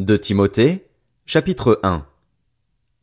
De 0.00 0.16
Timothée, 0.16 0.88
chapitre 1.24 1.78
1 1.84 2.04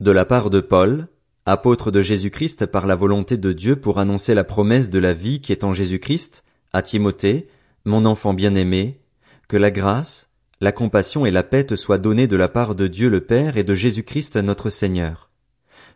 De 0.01 0.11
la 0.11 0.25
part 0.25 0.49
de 0.49 0.59
Paul, 0.59 1.07
apôtre 1.45 1.89
de 1.89 2.01
Jésus-Christ 2.01 2.65
par 2.65 2.85
la 2.85 2.97
volonté 2.97 3.37
de 3.37 3.53
Dieu 3.53 3.77
pour 3.77 3.97
annoncer 3.97 4.33
la 4.33 4.43
promesse 4.43 4.89
de 4.89 4.99
la 4.99 5.13
vie 5.13 5.39
qui 5.39 5.53
est 5.53 5.63
en 5.63 5.71
Jésus-Christ, 5.71 6.43
à 6.73 6.81
Timothée, 6.81 7.47
mon 7.85 8.03
enfant 8.03 8.33
bien-aimé, 8.33 8.99
que 9.47 9.55
la 9.55 9.71
grâce, 9.71 10.27
la 10.59 10.73
compassion 10.73 11.25
et 11.25 11.31
la 11.31 11.43
paix 11.43 11.63
te 11.63 11.75
soient 11.75 11.97
données 11.97 12.27
de 12.27 12.35
la 12.35 12.49
part 12.49 12.75
de 12.75 12.87
Dieu 12.87 13.07
le 13.07 13.21
Père 13.21 13.55
et 13.55 13.63
de 13.63 13.73
Jésus-Christ 13.73 14.35
notre 14.35 14.69
Seigneur. 14.69 15.29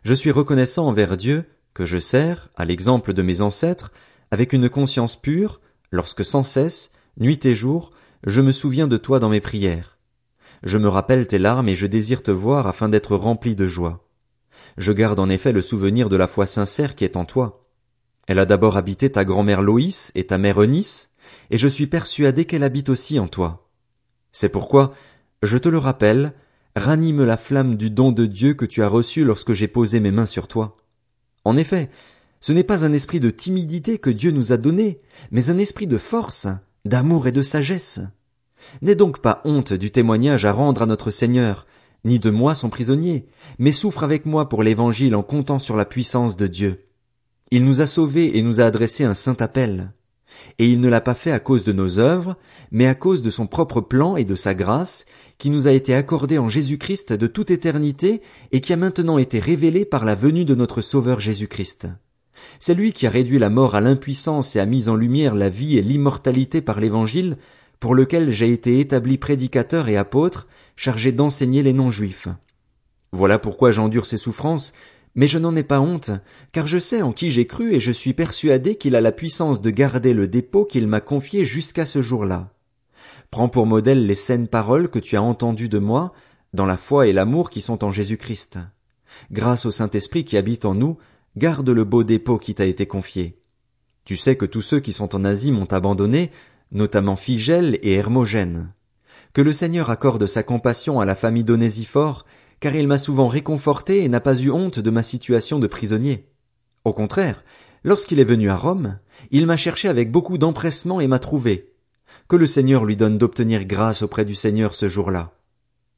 Je 0.02 0.14
suis 0.14 0.30
reconnaissant 0.30 0.86
envers 0.86 1.18
Dieu, 1.18 1.44
que 1.74 1.84
je 1.84 1.98
sers, 1.98 2.48
à 2.56 2.64
l'exemple 2.64 3.12
de 3.12 3.20
mes 3.20 3.42
ancêtres, 3.42 3.92
avec 4.30 4.54
une 4.54 4.70
conscience 4.70 5.20
pure, 5.20 5.60
lorsque 5.90 6.24
sans 6.24 6.42
cesse, 6.42 6.90
nuit 7.18 7.44
et 7.44 7.54
jour, 7.54 7.90
je 8.26 8.40
me 8.40 8.50
souviens 8.50 8.88
de 8.88 8.96
toi 8.96 9.20
dans 9.20 9.28
mes 9.28 9.42
prières 9.42 9.95
je 10.62 10.78
me 10.78 10.88
rappelle 10.88 11.26
tes 11.26 11.38
larmes 11.38 11.68
et 11.68 11.74
je 11.74 11.86
désire 11.86 12.22
te 12.22 12.30
voir 12.30 12.66
afin 12.66 12.88
d'être 12.88 13.16
rempli 13.16 13.54
de 13.54 13.66
joie. 13.66 14.08
Je 14.76 14.92
garde 14.92 15.18
en 15.18 15.28
effet 15.28 15.52
le 15.52 15.62
souvenir 15.62 16.08
de 16.08 16.16
la 16.16 16.26
foi 16.26 16.46
sincère 16.46 16.94
qui 16.94 17.04
est 17.04 17.16
en 17.16 17.24
toi. 17.24 17.66
Elle 18.26 18.38
a 18.38 18.46
d'abord 18.46 18.76
habité 18.76 19.10
ta 19.10 19.24
grand-mère 19.24 19.62
Loïs 19.62 20.12
et 20.14 20.26
ta 20.26 20.38
mère 20.38 20.62
Eunice, 20.62 21.10
et 21.50 21.58
je 21.58 21.68
suis 21.68 21.86
persuadé 21.86 22.44
qu'elle 22.44 22.62
habite 22.62 22.88
aussi 22.88 23.18
en 23.18 23.28
toi. 23.28 23.70
C'est 24.32 24.48
pourquoi, 24.48 24.92
je 25.42 25.58
te 25.58 25.68
le 25.68 25.78
rappelle, 25.78 26.34
ranime 26.74 27.24
la 27.24 27.36
flamme 27.36 27.76
du 27.76 27.90
don 27.90 28.12
de 28.12 28.26
Dieu 28.26 28.54
que 28.54 28.66
tu 28.66 28.82
as 28.82 28.88
reçu 28.88 29.24
lorsque 29.24 29.52
j'ai 29.52 29.68
posé 29.68 30.00
mes 30.00 30.10
mains 30.10 30.26
sur 30.26 30.48
toi. 30.48 30.76
En 31.44 31.56
effet, 31.56 31.90
ce 32.40 32.52
n'est 32.52 32.64
pas 32.64 32.84
un 32.84 32.92
esprit 32.92 33.20
de 33.20 33.30
timidité 33.30 33.98
que 33.98 34.10
Dieu 34.10 34.30
nous 34.30 34.52
a 34.52 34.56
donné, 34.56 35.00
mais 35.30 35.50
un 35.50 35.58
esprit 35.58 35.86
de 35.86 35.98
force, 35.98 36.48
d'amour 36.84 37.26
et 37.26 37.32
de 37.32 37.42
sagesse. 37.42 38.00
N'aie 38.82 38.94
donc 38.94 39.20
pas 39.20 39.40
honte 39.44 39.72
du 39.72 39.90
témoignage 39.90 40.44
à 40.44 40.52
rendre 40.52 40.82
à 40.82 40.86
notre 40.86 41.10
Seigneur, 41.10 41.66
ni 42.04 42.18
de 42.18 42.30
moi 42.30 42.54
son 42.54 42.68
prisonnier, 42.68 43.26
mais 43.58 43.72
souffre 43.72 44.02
avec 44.02 44.26
moi 44.26 44.48
pour 44.48 44.62
l'Évangile 44.62 45.14
en 45.14 45.22
comptant 45.22 45.58
sur 45.58 45.76
la 45.76 45.84
puissance 45.84 46.36
de 46.36 46.46
Dieu. 46.46 46.86
Il 47.50 47.64
nous 47.64 47.80
a 47.80 47.86
sauvés 47.86 48.36
et 48.38 48.42
nous 48.42 48.60
a 48.60 48.64
adressé 48.64 49.04
un 49.04 49.14
saint 49.14 49.36
appel. 49.40 49.92
Et 50.58 50.68
il 50.68 50.80
ne 50.80 50.88
l'a 50.88 51.00
pas 51.00 51.14
fait 51.14 51.32
à 51.32 51.40
cause 51.40 51.64
de 51.64 51.72
nos 51.72 51.98
œuvres, 51.98 52.36
mais 52.70 52.86
à 52.86 52.94
cause 52.94 53.22
de 53.22 53.30
son 53.30 53.46
propre 53.46 53.80
plan 53.80 54.16
et 54.16 54.24
de 54.24 54.34
sa 54.34 54.54
grâce, 54.54 55.04
qui 55.38 55.50
nous 55.50 55.66
a 55.66 55.72
été 55.72 55.94
accordée 55.94 56.38
en 56.38 56.48
Jésus-Christ 56.48 57.12
de 57.12 57.26
toute 57.26 57.50
éternité 57.50 58.20
et 58.52 58.60
qui 58.60 58.72
a 58.72 58.76
maintenant 58.76 59.18
été 59.18 59.38
révélée 59.38 59.84
par 59.84 60.04
la 60.04 60.14
venue 60.14 60.44
de 60.44 60.54
notre 60.54 60.80
Sauveur 60.80 61.20
Jésus-Christ. 61.20 61.88
C'est 62.58 62.74
lui 62.74 62.92
qui 62.92 63.06
a 63.06 63.10
réduit 63.10 63.38
la 63.38 63.50
mort 63.50 63.74
à 63.74 63.80
l'impuissance 63.80 64.56
et 64.56 64.60
a 64.60 64.66
mis 64.66 64.88
en 64.88 64.94
lumière 64.94 65.34
la 65.34 65.48
vie 65.48 65.78
et 65.78 65.82
l'immortalité 65.82 66.60
par 66.60 66.80
l'Évangile, 66.80 67.36
pour 67.80 67.94
lequel 67.94 68.32
j'ai 68.32 68.52
été 68.52 68.80
établi 68.80 69.18
prédicateur 69.18 69.88
et 69.88 69.96
apôtre, 69.96 70.46
chargé 70.76 71.12
d'enseigner 71.12 71.62
les 71.62 71.72
non-juifs. 71.72 72.28
Voilà 73.12 73.38
pourquoi 73.38 73.70
j'endure 73.70 74.06
ces 74.06 74.16
souffrances, 74.16 74.72
mais 75.14 75.26
je 75.26 75.38
n'en 75.38 75.56
ai 75.56 75.62
pas 75.62 75.80
honte, 75.80 76.10
car 76.52 76.66
je 76.66 76.78
sais 76.78 77.02
en 77.02 77.12
qui 77.12 77.30
j'ai 77.30 77.46
cru 77.46 77.74
et 77.74 77.80
je 77.80 77.92
suis 77.92 78.12
persuadé 78.12 78.76
qu'il 78.76 78.94
a 78.94 79.00
la 79.00 79.12
puissance 79.12 79.62
de 79.62 79.70
garder 79.70 80.12
le 80.12 80.28
dépôt 80.28 80.64
qu'il 80.64 80.86
m'a 80.86 81.00
confié 81.00 81.44
jusqu'à 81.44 81.86
ce 81.86 82.02
jour-là. 82.02 82.52
Prends 83.30 83.48
pour 83.48 83.66
modèle 83.66 84.06
les 84.06 84.14
saines 84.14 84.48
paroles 84.48 84.88
que 84.88 84.98
tu 84.98 85.16
as 85.16 85.22
entendues 85.22 85.68
de 85.68 85.78
moi, 85.78 86.12
dans 86.52 86.66
la 86.66 86.76
foi 86.76 87.06
et 87.06 87.12
l'amour 87.12 87.50
qui 87.50 87.60
sont 87.60 87.82
en 87.84 87.92
Jésus-Christ. 87.92 88.58
Grâce 89.30 89.66
au 89.66 89.70
Saint-Esprit 89.70 90.24
qui 90.24 90.36
habite 90.36 90.64
en 90.64 90.74
nous, 90.74 90.98
garde 91.36 91.68
le 91.68 91.84
beau 91.84 92.04
dépôt 92.04 92.38
qui 92.38 92.54
t'a 92.54 92.66
été 92.66 92.86
confié. 92.86 93.38
Tu 94.04 94.16
sais 94.16 94.36
que 94.36 94.46
tous 94.46 94.60
ceux 94.60 94.80
qui 94.80 94.92
sont 94.92 95.14
en 95.14 95.24
Asie 95.24 95.50
m'ont 95.50 95.66
abandonné, 95.72 96.30
notamment 96.76 97.16
Figel 97.16 97.78
et 97.82 97.94
Hermogène. 97.94 98.72
Que 99.32 99.42
le 99.42 99.52
Seigneur 99.52 99.90
accorde 99.90 100.26
sa 100.26 100.42
compassion 100.42 101.00
à 101.00 101.04
la 101.04 101.14
famille 101.14 101.42
d'Onésiphore, 101.42 102.24
car 102.60 102.74
il 102.76 102.86
m'a 102.86 102.98
souvent 102.98 103.28
réconforté 103.28 104.04
et 104.04 104.08
n'a 104.08 104.20
pas 104.20 104.38
eu 104.38 104.50
honte 104.50 104.78
de 104.78 104.90
ma 104.90 105.02
situation 105.02 105.58
de 105.58 105.66
prisonnier. 105.66 106.28
Au 106.84 106.92
contraire, 106.92 107.44
lorsqu'il 107.82 108.20
est 108.20 108.24
venu 108.24 108.50
à 108.50 108.56
Rome, 108.56 108.98
il 109.30 109.46
m'a 109.46 109.56
cherché 109.56 109.88
avec 109.88 110.12
beaucoup 110.12 110.38
d'empressement 110.38 111.00
et 111.00 111.06
m'a 111.06 111.18
trouvé. 111.18 111.72
Que 112.28 112.36
le 112.36 112.46
Seigneur 112.46 112.84
lui 112.84 112.96
donne 112.96 113.18
d'obtenir 113.18 113.64
grâce 113.64 114.02
auprès 114.02 114.24
du 114.24 114.34
Seigneur 114.34 114.74
ce 114.74 114.88
jour-là. 114.88 115.32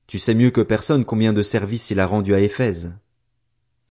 Tu 0.06 0.18
sais 0.18 0.34
mieux 0.34 0.50
que 0.50 0.60
personne 0.60 1.04
combien 1.04 1.32
de 1.32 1.42
services 1.42 1.90
il 1.90 2.00
a 2.00 2.06
rendu 2.06 2.34
à 2.34 2.40
Éphèse. 2.40 2.92